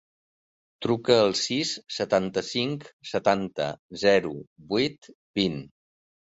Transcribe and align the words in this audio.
Truca 0.85 1.17
al 1.25 1.35
sis, 1.39 1.73
setanta-cinc, 1.97 2.87
setanta, 3.11 3.69
zero, 4.05 4.33
vuit, 4.73 5.13
vint. 5.43 5.63